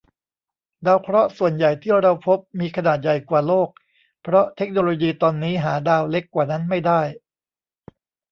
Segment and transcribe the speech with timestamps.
[0.85, 3.69] ดาวเคราะห์ส่วนใหญ่ที่เราพบ มีขนาดใหญ่กว่าโลก
[4.23, 7.01] เพราะเทคโนโลยีตอนนี้หาดาวเล็กกว่านั้นไม่ได้